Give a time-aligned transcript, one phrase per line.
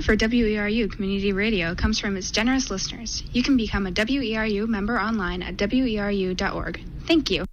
[0.00, 3.22] Support for WERU Community Radio comes from its generous listeners.
[3.32, 6.80] You can become a WERU member online at weru.org.
[7.06, 7.44] Thank you.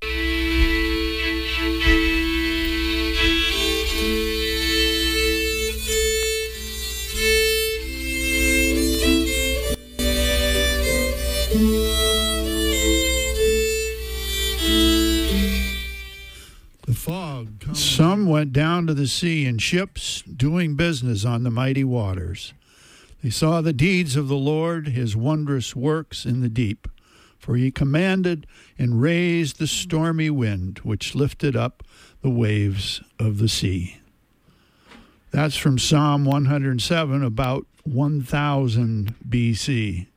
[18.57, 22.55] Down to the sea in ships, doing business on the mighty waters.
[23.21, 26.87] They saw the deeds of the Lord, his wondrous works in the deep.
[27.37, 28.47] For he commanded
[28.79, 31.83] and raised the stormy wind, which lifted up
[32.23, 33.99] the waves of the sea.
[35.29, 40.07] That's from Psalm 107, about 1000 BC.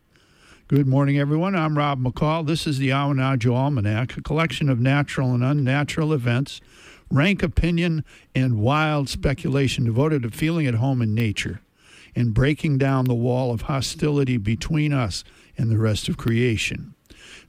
[0.67, 1.55] Good morning, everyone.
[1.55, 2.47] I'm Rob McCall.
[2.47, 6.63] This is the Awanadjo Almanac, a collection of natural and unnatural events,
[7.11, 11.61] rank opinion, and wild speculation devoted to feeling at home in nature
[12.15, 15.25] and breaking down the wall of hostility between us
[15.57, 16.95] and the rest of creation.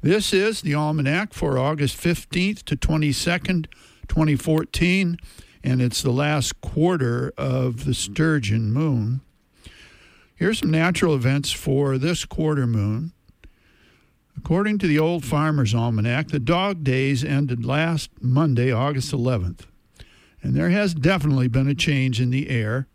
[0.02, 3.67] This is the Almanac for August 15th to 22nd,
[4.08, 5.17] 2014,
[5.64, 9.22] and it's the last quarter of the Sturgeon moon.
[10.36, 13.14] Here's some natural events for this quarter moon.
[14.44, 19.67] According to the Old Farmer's Almanac, the dog days ended last Monday, August 11th.
[20.42, 22.88] And there has definitely been a change in the air.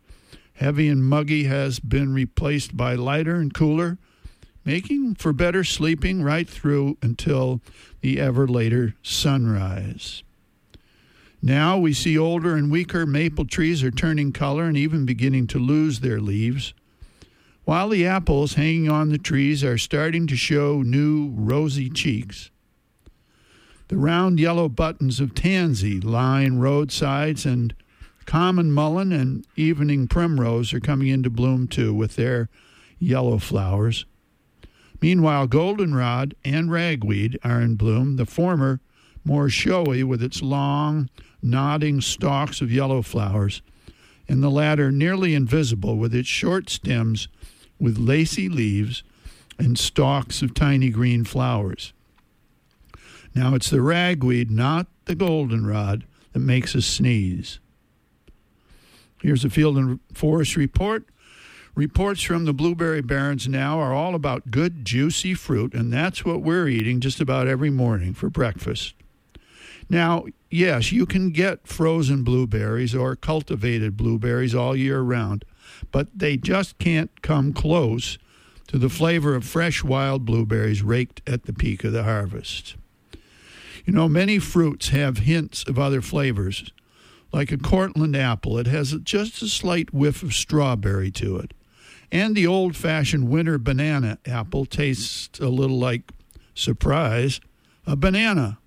[0.54, 3.96] Heavy and muggy has been replaced by lighter and cooler,
[4.64, 7.62] making for better sleeping right through until
[8.00, 10.24] the ever later sunrise.
[11.40, 15.60] Now we see older and weaker maple trees are turning color and even beginning to
[15.60, 16.74] lose their leaves
[17.66, 22.48] while the apples hanging on the trees are starting to show new rosy cheeks.
[23.88, 27.74] The round yellow buttons of tansy line roadsides, and
[28.24, 32.48] common mullein and evening primrose are coming into bloom too with their
[33.00, 34.06] yellow flowers.
[35.02, 38.80] Meanwhile, goldenrod and ragweed are in bloom, the former
[39.24, 41.10] more showy with its long,
[41.42, 43.60] nodding stalks of yellow flowers,
[44.28, 47.26] and the latter nearly invisible with its short stems
[47.78, 49.02] with lacy leaves
[49.58, 51.92] and stalks of tiny green flowers.
[53.34, 57.58] Now it's the ragweed, not the goldenrod, that makes us sneeze.
[59.22, 61.06] Here's a field and forest report.
[61.74, 66.40] Reports from the blueberry barrens now are all about good, juicy fruit, and that's what
[66.40, 68.94] we're eating just about every morning for breakfast.
[69.88, 75.44] Now, yes, you can get frozen blueberries or cultivated blueberries all year round,
[75.92, 78.18] but they just can't come close
[78.68, 82.76] to the flavor of fresh wild blueberries raked at the peak of the harvest.
[83.84, 86.72] You know, many fruits have hints of other flavors.
[87.32, 91.52] Like a Cortland apple, it has just a slight whiff of strawberry to it.
[92.10, 96.12] And the old fashioned winter banana apple tastes a little like,
[96.54, 97.40] surprise,
[97.86, 98.58] a banana.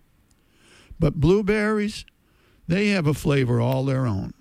[0.99, 2.05] But blueberries,
[2.67, 4.33] they have a flavor all their own.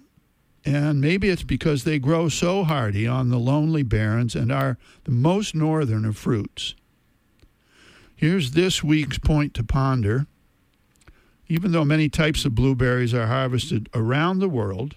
[0.68, 5.10] And maybe it's because they grow so hardy on the lonely barrens and are the
[5.10, 6.74] most northern of fruits.
[8.14, 10.26] Here's this week's point to ponder.
[11.48, 14.96] Even though many types of blueberries are harvested around the world,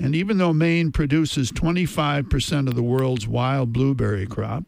[0.00, 4.64] and even though Maine produces 25% of the world's wild blueberry crop,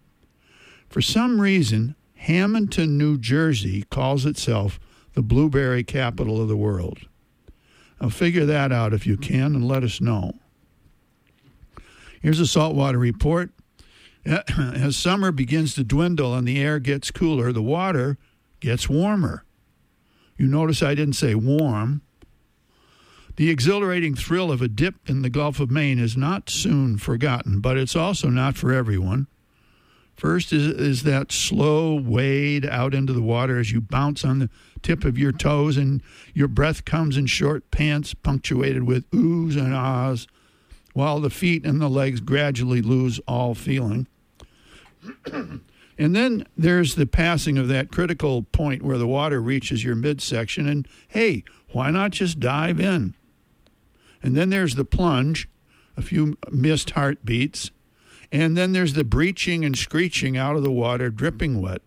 [0.88, 4.78] for some reason, Hammonton, New Jersey calls itself
[5.14, 7.00] the blueberry capital of the world.
[8.00, 10.32] Now, figure that out if you can and let us know.
[12.22, 13.50] Here's a saltwater report.
[14.24, 18.18] As summer begins to dwindle and the air gets cooler, the water
[18.60, 19.44] gets warmer.
[20.36, 22.02] You notice I didn't say warm.
[23.36, 27.60] The exhilarating thrill of a dip in the Gulf of Maine is not soon forgotten,
[27.60, 29.28] but it's also not for everyone.
[30.20, 34.50] First is, is that slow wade out into the water as you bounce on the
[34.82, 36.02] tip of your toes and
[36.34, 40.28] your breath comes in short pants punctuated with oohs and ahs,
[40.92, 44.06] while the feet and the legs gradually lose all feeling.
[45.32, 45.62] and
[45.96, 50.86] then there's the passing of that critical point where the water reaches your midsection, and
[51.08, 53.14] hey, why not just dive in?
[54.22, 55.48] And then there's the plunge,
[55.96, 57.70] a few missed heartbeats,
[58.32, 61.82] and then there's the breaching and screeching out of the water, dripping wet,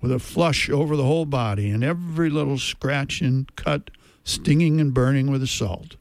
[0.00, 3.90] with a flush over the whole body and every little scratch and cut
[4.24, 5.96] stinging and burning with the salt.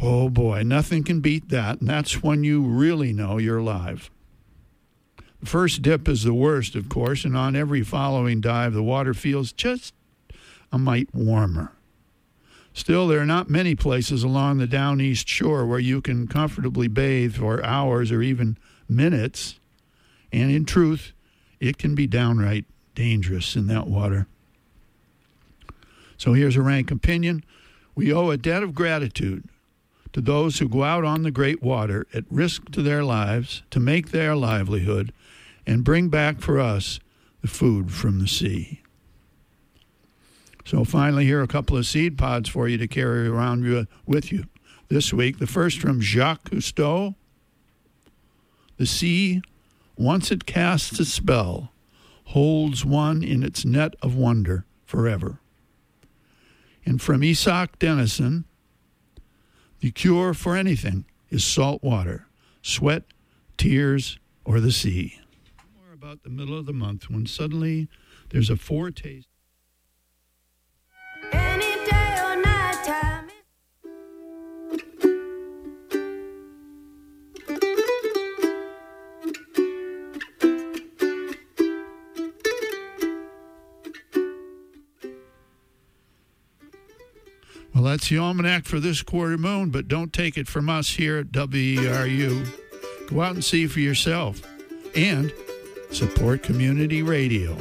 [0.00, 4.10] Oh boy, nothing can beat that, and that's when you really know you're alive.
[5.40, 9.14] The first dip is the worst, of course, and on every following dive, the water
[9.14, 9.94] feels just
[10.70, 11.72] a mite warmer.
[12.74, 16.88] Still, there are not many places along the down east shore where you can comfortably
[16.88, 18.56] bathe for hours or even
[18.88, 19.58] minutes.
[20.32, 21.12] And in truth,
[21.60, 22.64] it can be downright
[22.94, 24.26] dangerous in that water.
[26.16, 27.44] So here's a rank opinion.
[27.94, 29.44] We owe a debt of gratitude
[30.12, 33.80] to those who go out on the great water at risk to their lives to
[33.80, 35.12] make their livelihood
[35.66, 37.00] and bring back for us
[37.40, 38.81] the food from the sea.
[40.64, 44.32] So finally, here are a couple of seed pods for you to carry around with
[44.32, 44.44] you
[44.88, 45.38] this week.
[45.38, 47.14] The first from Jacques Cousteau.
[48.76, 49.42] The sea,
[49.96, 51.72] once it casts a spell,
[52.26, 55.40] holds one in its net of wonder forever.
[56.84, 58.44] And from Isak Dinesen,
[59.80, 62.26] the cure for anything is salt water,
[62.62, 63.04] sweat,
[63.56, 65.18] tears, or the sea.
[65.76, 67.88] More about the middle of the month when suddenly
[68.30, 69.28] there's a foretaste.
[87.92, 91.26] That's the almanac for this quarter moon, but don't take it from us here at
[91.26, 92.48] WERU.
[93.10, 94.40] Go out and see for yourself
[94.96, 95.30] and
[95.90, 97.54] support community radio.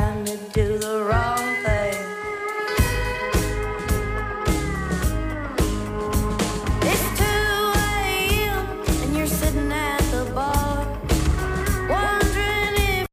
[0.00, 1.69] trying to do the wrong thing.